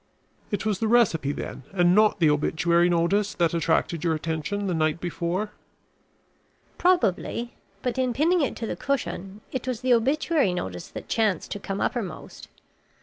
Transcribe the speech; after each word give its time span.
"It 0.49 0.65
was 0.65 0.79
the 0.79 0.87
recipe, 0.87 1.31
then, 1.31 1.61
and 1.73 1.93
not 1.93 2.17
the 2.19 2.31
obituary 2.31 2.89
notice 2.89 3.35
which 3.35 3.53
attracted 3.53 4.03
your 4.03 4.15
attention 4.15 4.65
the 4.65 4.73
night 4.73 4.99
before?" 4.99 5.51
"Probably, 6.79 7.53
but 7.83 7.99
in 7.99 8.11
pinning 8.11 8.41
it 8.41 8.55
to 8.55 8.65
the 8.65 8.75
cushion, 8.75 9.41
it 9.51 9.67
was 9.67 9.81
the 9.81 9.93
obituary 9.93 10.55
notice 10.55 10.87
that 10.87 11.07
chanced 11.07 11.51
to 11.51 11.59
come 11.59 11.79
uppermost. 11.79 12.47